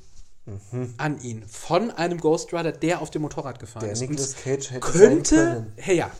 [0.98, 4.00] an ihn von einem Ghost Rider, der auf dem Motorrad gefahren Der ist.
[4.00, 5.72] Nicolas Cage hätte sein könnte, können.
[5.76, 6.10] hey ja,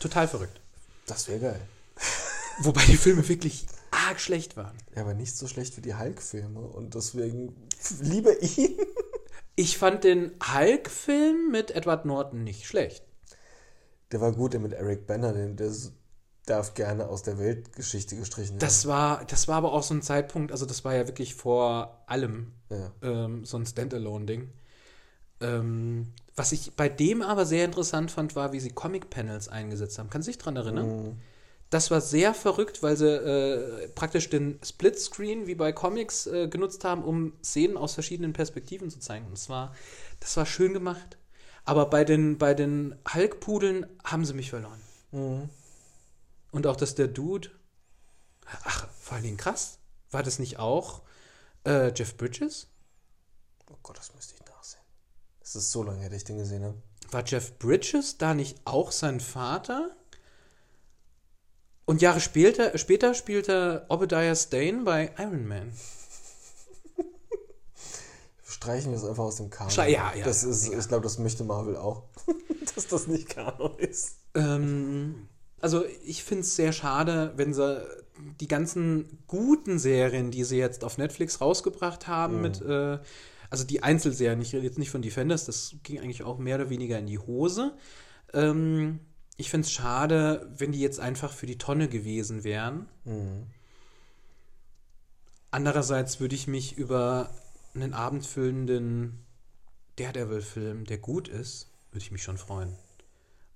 [0.00, 0.60] total verrückt.
[1.06, 1.60] Das wäre geil.
[2.60, 4.76] Wobei die Filme wirklich arg schlecht waren.
[4.94, 6.60] Ja, aber nicht so schlecht wie die Hulk-Filme.
[6.60, 7.54] Und deswegen
[8.00, 8.76] lieber ihn.
[9.56, 13.04] Ich fand den Hulk-Film mit Edward Norton nicht schlecht.
[14.10, 15.70] Der war gut, der mit Eric Banner, den, der
[16.46, 18.58] darf gerne aus der Weltgeschichte gestrichen werden.
[18.60, 22.02] Das war, das war aber auch so ein Zeitpunkt, also das war ja wirklich vor
[22.06, 22.92] allem Ja.
[23.02, 24.50] ähm, so ein Standalone-Ding.
[25.40, 30.10] Ähm, was ich bei dem aber sehr interessant fand, war, wie sie Comic-Panels eingesetzt haben.
[30.10, 31.20] Kannst du dich dran erinnern?
[31.70, 36.84] Das war sehr verrückt, weil sie äh, praktisch den Splitscreen wie bei Comics äh, genutzt
[36.84, 39.26] haben, um Szenen aus verschiedenen Perspektiven zu zeigen.
[39.26, 39.74] Und das war,
[40.20, 41.18] das war schön gemacht.
[41.64, 44.80] Aber bei den, bei den Hulk-Pudeln haben sie mich verloren.
[46.52, 47.50] Und auch, dass der Dude.
[48.64, 49.78] Ach, vor allen Dingen krass.
[50.10, 51.02] War das nicht auch
[51.64, 52.68] äh, Jeff Bridges?
[53.70, 54.82] Oh Gott, das müsste ich nachsehen.
[55.40, 56.80] Es ist so lange dass ich den gesehen habe.
[57.10, 59.96] War Jeff Bridges da nicht auch sein Vater?
[61.86, 65.72] Und Jahre später, später spielte Obadiah Stane bei Iron Man.
[68.46, 69.72] Streichen wir es einfach aus dem Kanon.
[69.74, 70.78] Ja, ja, Das ja, ist, ja.
[70.78, 72.04] ich glaube, das möchte Marvel auch,
[72.74, 74.16] dass das nicht Kanon ist.
[74.34, 75.28] Ähm,
[75.60, 77.84] also ich finde es sehr schade, wenn sie
[78.40, 82.98] die ganzen guten Serien, die sie jetzt auf Netflix rausgebracht haben, mit, äh,
[83.50, 86.70] also die Einzelserien, ich rede jetzt nicht von Defenders, das ging eigentlich auch mehr oder
[86.70, 87.76] weniger in die Hose.
[88.32, 89.00] Ähm,
[89.36, 92.88] ich finde es schade, wenn die jetzt einfach für die Tonne gewesen wären.
[95.50, 97.30] Andererseits würde ich mich über
[97.74, 99.24] einen abendfüllenden
[99.96, 102.76] Daredevil-Film, der gut ist, würde ich mich schon freuen.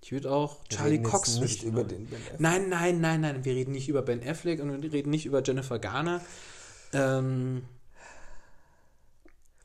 [0.00, 2.40] Ich würde auch Charlie Cox nicht ich über den Ben Affleck.
[2.40, 3.44] Nein, nein, nein, nein.
[3.44, 6.20] Wir reden nicht über Ben Affleck und wir reden nicht über Jennifer Garner.
[6.92, 7.64] Ähm,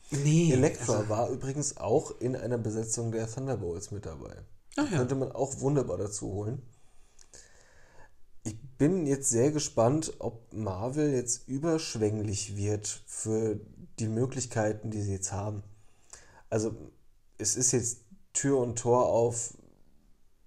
[0.09, 0.51] nee.
[0.51, 4.35] Elektra also- war übrigens auch in einer Besetzung der Thunderbolts mit dabei.
[4.77, 4.97] Ach ja.
[4.97, 6.61] Könnte man auch wunderbar dazu holen.
[8.43, 13.59] Ich bin jetzt sehr gespannt, ob Marvel jetzt überschwänglich wird für
[13.99, 15.63] die Möglichkeiten, die sie jetzt haben.
[16.49, 16.75] Also
[17.37, 17.99] es ist jetzt
[18.33, 19.53] Tür und Tor auf,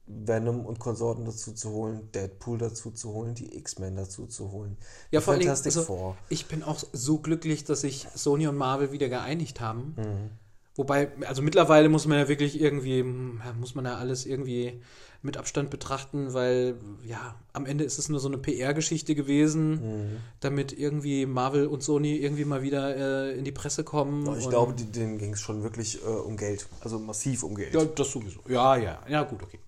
[0.06, 4.76] Venom und Konsorten dazu zu holen, Deadpool dazu zu holen, die X-Men dazu zu holen.
[5.10, 9.08] Ja, vor allem, also, ich bin auch so glücklich, dass sich Sony und Marvel wieder
[9.08, 9.94] geeinigt haben.
[9.96, 10.45] Mhm.
[10.76, 14.80] Wobei, also mittlerweile muss man ja wirklich irgendwie, muss man ja alles irgendwie
[15.22, 20.16] mit Abstand betrachten, weil ja, am Ende ist es nur so eine PR-Geschichte gewesen, Mhm.
[20.40, 24.38] damit irgendwie Marvel und Sony irgendwie mal wieder äh, in die Presse kommen.
[24.38, 26.68] Ich glaube, denen ging es schon wirklich äh, um Geld.
[26.82, 27.74] Also massiv um Geld.
[27.74, 28.40] Ja, das sowieso.
[28.46, 29.58] Ja, ja, ja, gut, okay.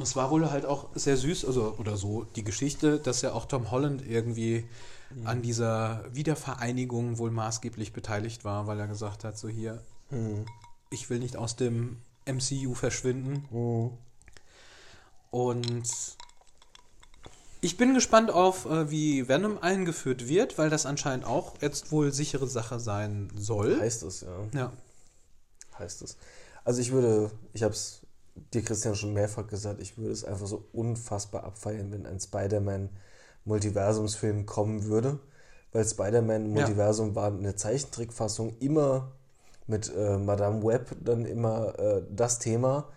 [0.00, 3.44] Es war wohl halt auch sehr süß, also oder so, die Geschichte, dass ja auch
[3.44, 4.64] Tom Holland irgendwie
[5.24, 9.82] an dieser Wiedervereinigung wohl maßgeblich beteiligt war, weil er gesagt hat, so hier,
[10.90, 13.44] ich will nicht aus dem MCU verschwinden.
[15.30, 15.88] Und
[17.62, 22.12] ich bin gespannt auf, äh, wie Venom eingeführt wird, weil das anscheinend auch jetzt wohl
[22.12, 23.80] sichere Sache sein soll.
[23.80, 24.46] Heißt es, ja.
[24.52, 24.72] Ja.
[25.78, 26.16] Heißt es.
[26.64, 28.00] Also ich würde, ich habe es
[28.52, 32.18] dir Christian schon mehrfach gesagt, ich würde es einfach so unfassbar abfeiern, wenn ein
[33.42, 35.18] Spider-Man-Multiversumsfilm kommen würde.
[35.72, 39.12] Weil Spider-Man-Multiversum war eine Zeichentrickfassung immer
[39.66, 42.88] mit äh, Madame Web dann immer äh, das Thema.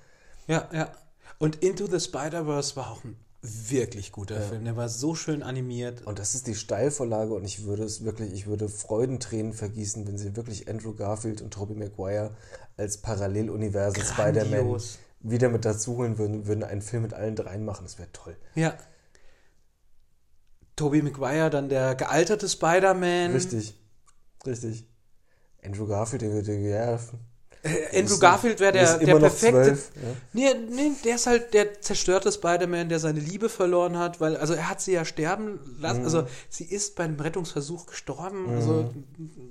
[0.47, 0.89] Ja, ja.
[1.37, 4.65] Und Into the Spider-Verse war auch ein wirklich guter Film.
[4.65, 6.05] Der war so schön animiert.
[6.05, 10.17] Und das ist die Steilvorlage und ich würde es wirklich, ich würde Freudentränen vergießen, wenn
[10.17, 12.31] sie wirklich Andrew Garfield und Tobey Maguire
[12.75, 14.81] als Paralleluniversen Spider-Man
[15.21, 17.85] wieder mit dazu holen würden, würden einen Film mit allen dreien machen.
[17.85, 18.35] Das wäre toll.
[18.55, 18.75] Ja.
[20.75, 23.31] Tobey Maguire, dann der gealterte Spider-Man.
[23.33, 23.75] Richtig.
[24.45, 24.85] Richtig.
[25.63, 26.99] Andrew Garfield, der, der, ja,
[27.63, 29.63] Äh, Andrew Garfield wäre der der, perfekte.
[29.63, 30.01] zwölf, ja.
[30.33, 34.53] Nee, nee, der ist halt der zerstörte Spider-Man, der seine Liebe verloren hat, weil, also
[34.53, 36.05] er hat sie ja sterben lassen, Mhm.
[36.05, 38.93] also sie ist beim Rettungsversuch gestorben, also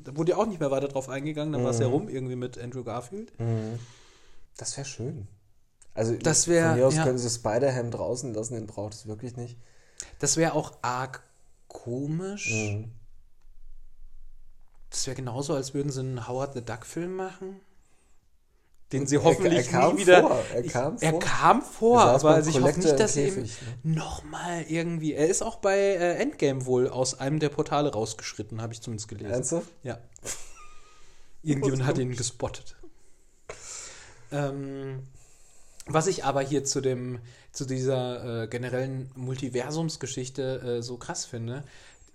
[0.05, 1.75] da wurde ja auch nicht mehr weiter drauf eingegangen, dann war Mhm.
[1.75, 3.33] es ja rum irgendwie mit Andrew Garfield.
[4.57, 5.27] das wäre schön.
[5.95, 7.03] Also Das wär- von mir aus ja.
[7.05, 9.59] können sie Spider-Ham draußen lassen, den braucht es wirklich nicht.
[10.19, 11.23] Das wäre auch arg
[11.69, 12.51] komisch.
[12.51, 12.93] Mhm.
[14.91, 17.61] Das wäre genauso, als würden sie einen Howard the Duck-Film machen.
[18.93, 20.21] Den sie Er- hoffentlich er kam nie wieder.
[20.23, 21.19] vor, er Ich- kam er vor.
[21.21, 25.15] kam vor, Er aber also ich hoffe nicht, dass im sie ihm Käfig, nochmal irgendwie.
[25.15, 29.09] Er ist auch bei äh, Endgame wohl aus einem der Portale rausgeschritten, habe ich zumindest
[29.09, 29.33] gelesen.
[29.33, 29.69] Ernsthaft?
[29.83, 29.99] Ja.
[31.43, 32.77] Irgendjemand hat ihn gespottet.
[34.31, 35.03] Ähm,
[35.87, 37.19] was ich aber hier zu dem,
[37.55, 41.65] zu dieser äh, generellen Multiversumsgeschichte äh, so krass finde,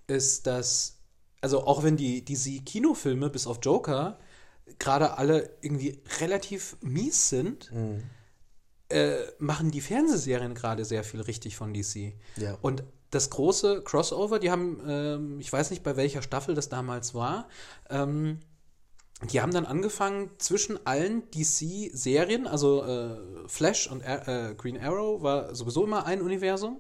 [0.07, 0.97] ist, dass,
[1.41, 4.19] also auch wenn die diese Kinofilme bis auf Joker
[4.77, 7.71] gerade alle irgendwie relativ mies sind,
[8.89, 12.13] äh, machen die Fernsehserien gerade sehr viel richtig von DC.
[12.37, 12.57] Ja.
[12.61, 17.15] Und das große Crossover, die haben, ähm, ich weiß nicht, bei welcher Staffel das damals
[17.15, 17.47] war,
[17.89, 18.39] ähm,
[19.31, 25.53] die haben dann angefangen, zwischen allen DC-Serien, also äh, Flash und äh, Green Arrow war
[25.53, 26.77] sowieso immer ein Universum,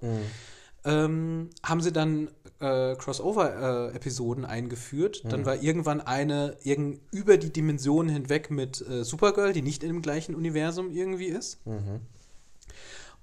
[0.85, 2.29] ähm, haben sie dann
[2.61, 5.23] äh, Crossover-Episoden eingeführt.
[5.25, 9.89] Dann war irgendwann eine irgend über die Dimensionen hinweg mit äh, Supergirl, die nicht in
[9.89, 11.59] dem gleichen Universum irgendwie ist.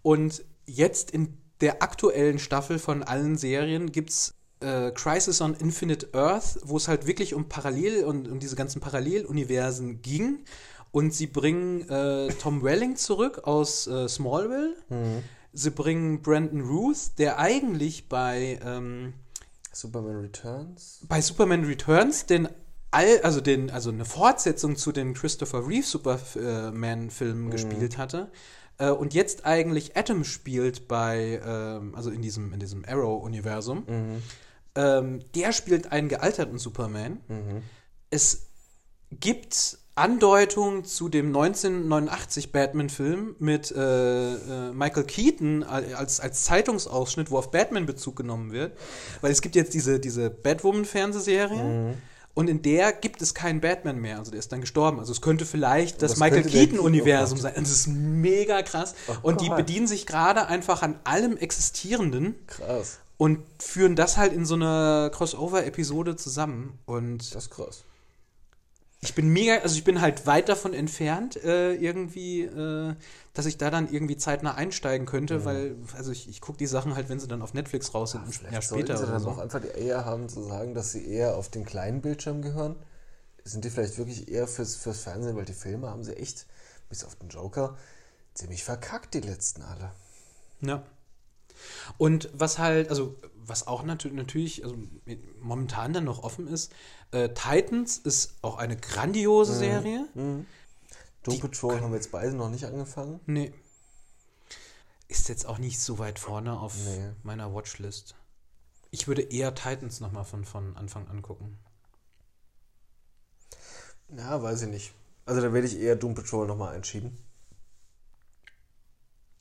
[0.02, 6.08] Und jetzt in der aktuellen Staffel von allen Serien gibt es äh, Crisis on Infinite
[6.12, 10.44] Earth, wo es halt wirklich um Parallel und um diese ganzen Paralleluniversen ging.
[10.92, 14.74] Und sie bringen äh, Tom Welling zurück aus äh, Smallville.
[15.52, 19.14] Sie bringen Brandon Ruth, der eigentlich bei, ähm,
[19.72, 21.00] Superman Returns.
[21.08, 22.48] bei Superman Returns den
[22.90, 28.30] all, also den, also eine Fortsetzung zu den Christopher Reeve Superman-Filmen gespielt hatte.
[28.78, 33.84] Äh, und jetzt eigentlich Atom spielt bei, ähm, also in diesem, in diesem Arrow-Universum.
[34.74, 37.20] Ähm, der spielt einen gealterten Superman.
[38.10, 38.48] Es
[39.10, 47.38] gibt Andeutungen zu dem 1989 Batman-Film mit äh, äh, Michael Keaton als, als Zeitungsausschnitt, wo
[47.38, 48.76] auf Batman Bezug genommen wird.
[49.22, 51.94] Weil es gibt jetzt diese, diese Batwoman-Fernsehserie.
[52.36, 54.18] Und in der gibt es keinen Batman mehr.
[54.18, 54.98] Also der ist dann gestorben.
[55.00, 57.64] Also es könnte vielleicht das Michael Keaton-Universum Keaton- sein.
[57.64, 58.94] Das ist mega krass.
[59.22, 62.98] und die bedienen sich gerade einfach an allem Existierenden Krass.
[63.16, 66.78] und führen das halt in so einer Crossover-Episode zusammen.
[66.84, 67.84] Und Das ist krass.
[69.06, 72.94] Ich bin mega, also ich bin halt weit davon entfernt, äh, irgendwie, äh,
[73.34, 76.96] dass ich da dann irgendwie zeitnah einsteigen könnte, weil, also ich, ich gucke die Sachen
[76.96, 79.28] halt, wenn sie dann auf Netflix raus sind, ein Vielleicht Jahr später sie dann so.
[79.28, 82.74] auch einfach die Eier haben zu sagen, dass sie eher auf den kleinen Bildschirm gehören.
[83.44, 86.46] Sind die vielleicht wirklich eher fürs, fürs Fernsehen, weil die Filme haben sie echt,
[86.88, 87.76] bis auf den Joker,
[88.34, 89.92] ziemlich verkackt, die letzten alle.
[90.62, 90.82] Ja.
[91.96, 93.14] Und was halt, also
[93.48, 94.76] was auch natür natürlich also
[95.40, 96.72] momentan dann noch offen ist,
[97.12, 100.06] äh, Titans ist auch eine grandiose Serie.
[101.22, 103.20] Doom Patrol haben wir jetzt beide noch nicht angefangen.
[103.26, 103.52] Nee.
[105.08, 107.10] Ist jetzt auch nicht so weit vorne auf Nee.
[107.22, 108.14] meiner Watchlist.
[108.90, 111.58] Ich würde eher Titans nochmal von, von Anfang an gucken.
[114.16, 114.92] Ja, weiß ich nicht.
[115.24, 117.16] Also da werde ich eher Doom Patrol nochmal einschieben.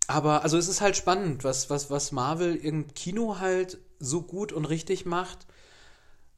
[0.08, 4.52] Aber also es ist halt spannend, was, was, was Marvel im Kino halt so gut
[4.52, 5.48] und richtig macht,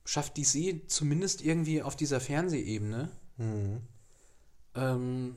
[0.06, 3.12] schafft DC zumindest irgendwie auf dieser Fernsehebene.
[4.76, 5.36] Ähm,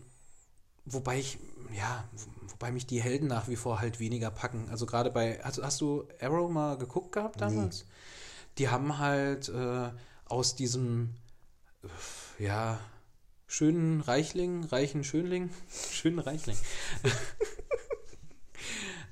[0.84, 1.38] wobei ich,
[1.76, 2.04] ja,
[2.48, 4.68] wobei mich die Helden nach wie vor halt weniger packen.
[4.70, 7.84] Also gerade bei, hast, hast du Arrow mal geguckt gehabt damals?
[8.58, 9.90] Die haben halt äh,
[10.26, 11.14] aus diesem,
[12.38, 12.78] ja,
[13.48, 15.50] schönen Reichling, reichen Schönling,
[15.90, 16.56] schönen Reichling,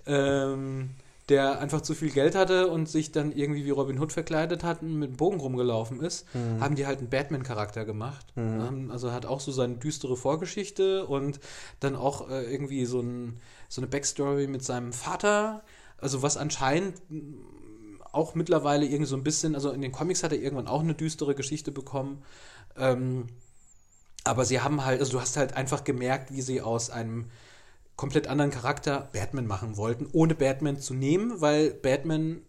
[0.09, 0.91] ähm,
[1.29, 4.81] der einfach zu viel Geld hatte und sich dann irgendwie wie Robin Hood verkleidet hat
[4.81, 6.27] und mit dem Bogen rumgelaufen ist,
[6.59, 8.25] haben die halt einen Batman-Charakter gemacht.
[8.63, 11.39] Haben, also hat auch so seine düstere Vorgeschichte und
[11.81, 15.63] dann auch äh, irgendwie so, ein, so eine Backstory mit seinem Vater.
[15.99, 17.21] Also was anscheinend mh,
[18.11, 20.95] auch mittlerweile irgendwie so ein bisschen, also in den Comics hat er irgendwann auch eine
[20.95, 22.23] düstere Geschichte bekommen.
[22.79, 23.27] Ähm,
[24.25, 27.27] aber sie haben halt, also du hast halt einfach gemerkt, wie sie aus einem
[27.99, 32.41] komplett anderen Charakter Batman machen wollten, ohne Batman zu nehmen, weil Batman,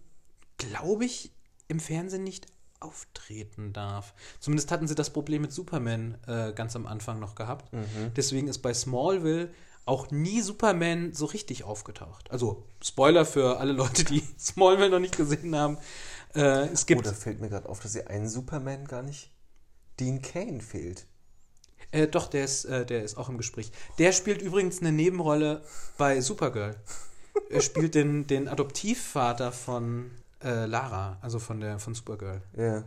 [0.58, 1.34] glaube ich,
[1.68, 2.46] im Fernsehen nicht
[2.80, 4.14] auftreten darf.
[4.40, 7.70] Zumindest hatten sie das Problem mit Superman äh, ganz am Anfang noch gehabt.
[8.16, 9.52] Deswegen ist bei Smallville
[9.86, 12.30] auch nie Superman so richtig aufgetaucht.
[12.32, 15.78] Also Spoiler für alle Leute, die Smallville noch nicht gesehen haben.
[16.36, 19.32] Äh, es Oh, gibt da fällt mir gerade auf, dass hier ein Superman gar nicht
[20.00, 21.08] Dean Kane fehlt.
[21.92, 23.72] Äh, doch, der ist, äh, der ist auch im Gespräch.
[23.98, 25.64] Der spielt übrigens eine Nebenrolle
[25.98, 26.76] bei Supergirl.
[27.50, 30.12] er spielt den, den Adoptivvater von
[30.44, 32.84] äh, Lara, also von der von Supergirl, Ja.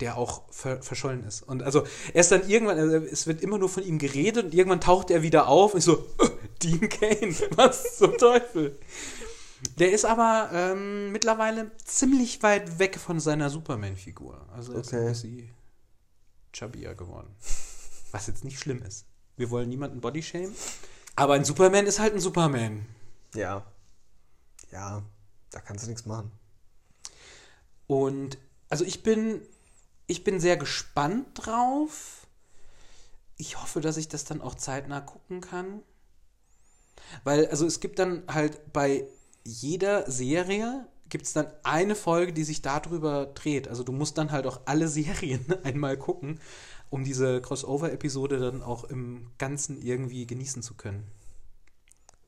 [0.00, 1.42] der auch ver verschollen ist.
[1.42, 4.54] Und also er ist dann irgendwann, also es wird immer nur von ihm geredet und
[4.54, 6.28] irgendwann taucht er wieder auf und ich so, äh,
[6.62, 8.78] Dean Kane, was zum Teufel?
[9.78, 14.44] Der ist aber ähm, mittlerweile ziemlich weit weg von seiner Superman-Figur.
[14.52, 15.08] Also er ist ein Okay.
[15.08, 15.50] bisschen
[16.52, 17.34] chubbier geworden.
[18.14, 19.06] Was jetzt nicht schlimm ist.
[19.36, 20.54] Wir wollen niemanden bodyshamen.
[21.16, 22.86] Aber ein Superman ist halt ein Superman.
[23.34, 23.66] Ja.
[24.70, 25.02] Ja,
[25.50, 26.30] da kannst du nichts machen.
[27.88, 29.42] Und also ich bin,
[30.06, 32.28] ich bin sehr gespannt drauf.
[33.36, 35.82] Ich hoffe, dass ich das dann auch zeitnah gucken kann.
[37.24, 39.08] Weil, also es gibt dann halt bei
[39.42, 43.68] jeder Serie gibt es dann eine Folge, die sich darüber dreht.
[43.68, 46.40] Also du musst dann halt auch alle Serien einmal gucken,
[46.94, 51.02] um diese Crossover-Episode dann auch im Ganzen irgendwie genießen zu können.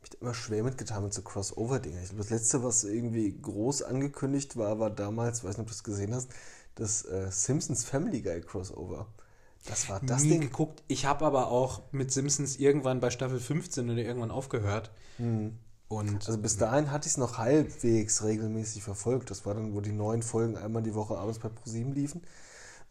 [0.03, 2.01] Ich hab immer schwer mitgetan mit so Crossover-Dinger.
[2.03, 5.73] Ich glaube, das letzte, was irgendwie groß angekündigt war, war damals, weiß nicht, ob du
[5.73, 6.31] es gesehen hast,
[6.75, 9.07] das äh, Simpsons Family Guy Crossover.
[9.67, 10.41] Das war das nie Ding.
[10.41, 10.83] geguckt.
[10.89, 14.91] Ich habe aber auch mit Simpsons irgendwann bei Staffel 15 oder irgendwann aufgehört.
[15.87, 19.31] Und Also bis dahin hatte ich es noch halbwegs regelmäßig verfolgt.
[19.31, 22.23] Das war dann, wo die neuen Folgen einmal die Woche abends bei ProSieben liefen.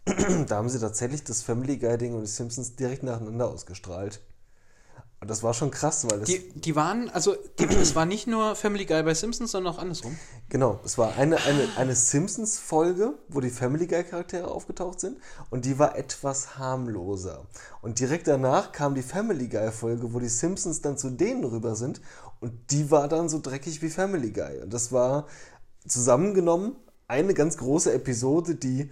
[0.47, 4.21] da haben sie tatsächlich das Family Guy Ding und die Simpsons direkt nacheinander ausgestrahlt.
[5.21, 8.27] Und das war schon krass, weil das die, die waren, also die, es war nicht
[8.27, 10.15] nur Family Guy bei Simpsons, sondern auch andersrum.
[10.49, 15.17] Genau, es war eine, eine, eine Simpsons-Folge, wo die Family Guy-Charaktere aufgetaucht sind
[15.49, 17.47] und die war etwas harmloser.
[17.81, 22.01] Und direkt danach kam die Family Guy-Folge, wo die Simpsons dann zu denen rüber sind
[22.39, 24.61] und die war dann so dreckig wie Family Guy.
[24.61, 25.25] Und das war
[25.87, 26.75] zusammengenommen
[27.07, 28.91] eine ganz große Episode, die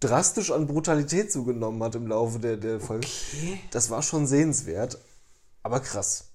[0.00, 3.06] drastisch an Brutalität zugenommen hat im Laufe der, der Folge.
[3.06, 3.60] Okay.
[3.70, 4.98] Das war schon sehenswert,
[5.62, 6.30] aber krass.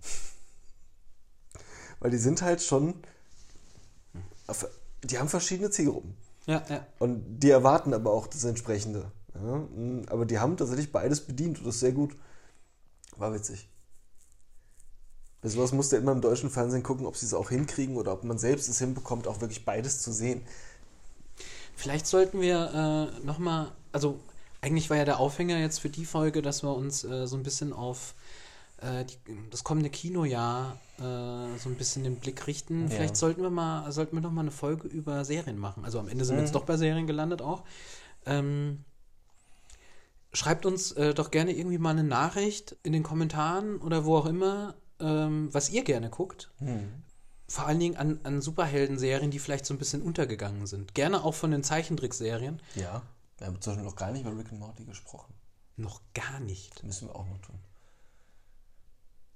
[2.00, 2.94] weil die sind halt schon.
[5.02, 6.16] Die haben verschiedene Zielgruppen.
[6.46, 6.86] Ja, ja.
[6.98, 9.10] Und die erwarten aber auch das entsprechende.
[9.34, 9.66] Ja,
[10.08, 12.16] aber die haben tatsächlich beides bedient und das ist sehr gut.
[13.16, 13.68] War witzig.
[15.42, 18.12] Bei sowas musst du immer im deutschen Fernsehen gucken, ob sie es auch hinkriegen oder
[18.12, 20.42] ob man selbst es hinbekommt, auch wirklich beides zu sehen.
[21.76, 24.18] Vielleicht sollten wir äh, nochmal, also
[24.62, 27.42] eigentlich war ja der Aufhänger jetzt für die Folge, dass wir uns äh, so ein
[27.42, 28.14] bisschen auf
[28.80, 29.16] äh, die,
[29.50, 31.02] das kommende Kinojahr äh,
[31.58, 32.84] so ein bisschen den Blick richten.
[32.84, 32.96] Ja.
[32.96, 35.84] Vielleicht sollten wir mal, sollten wir noch mal eine Folge über Serien machen.
[35.84, 36.46] Also am Ende sind wir Mhm.
[36.46, 37.62] jetzt doch bei Serien gelandet auch.
[38.24, 38.84] Ähm,
[40.32, 44.26] schreibt uns äh, doch gerne irgendwie mal eine Nachricht in den Kommentaren oder wo auch
[44.26, 46.50] immer, ähm, was ihr gerne guckt.
[47.48, 50.94] Vor allen Dingen an, an Superhelden-Serien, die vielleicht so ein bisschen untergegangen sind.
[50.94, 52.60] Gerne auch von den Zeichentrickserien.
[52.74, 53.02] Ja.
[53.38, 55.32] Wir haben zum Beispiel noch gar nicht über Rick and Morty gesprochen.
[55.76, 56.74] Noch gar nicht.
[56.76, 57.58] Das müssen wir auch noch tun.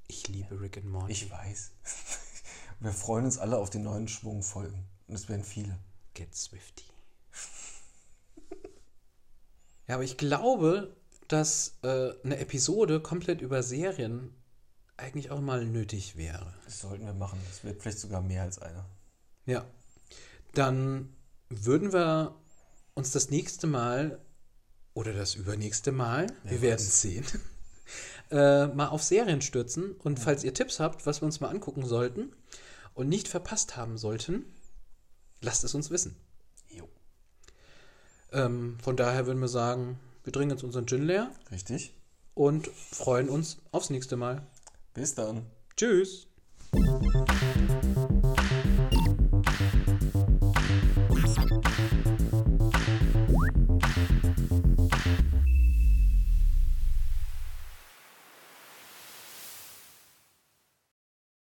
[0.08, 1.12] Ich liebe Rick and Morty.
[1.12, 1.70] Ich weiß.
[2.80, 4.88] Wir freuen uns alle auf den neuen Schwung Folgen.
[5.06, 5.78] Und es werden viele.
[6.14, 6.84] Get Swifty.
[9.86, 10.96] ja, aber ich glaube,
[11.28, 14.34] dass äh, eine Episode komplett über Serien
[15.01, 16.55] eigentlich auch mal nötig wäre.
[16.64, 17.40] Das sollten wir machen.
[17.48, 18.84] Das wird vielleicht sogar mehr als eine.
[19.46, 19.64] Ja.
[20.55, 21.14] Dann
[21.48, 22.34] würden wir
[22.94, 24.20] uns das nächste Mal
[24.94, 27.01] oder das übernächste Mal, wir Wer werden weiß.
[27.01, 27.24] sehen,
[28.30, 29.92] äh, mal auf Serien stürzen.
[29.92, 32.32] Und falls ihr Tipps habt, was wir uns mal angucken sollten
[32.94, 34.44] und nicht verpasst haben sollten,
[35.40, 36.16] lasst es uns wissen.
[36.68, 36.88] Jo.
[38.32, 41.94] Ähm, von daher würden wir sagen, wir trinken jetzt unseren Gin leer Richtig.
[42.34, 44.46] und freuen uns aufs nächste Mal.
[44.95, 45.47] Bis dann.
[45.76, 46.26] Tschüss.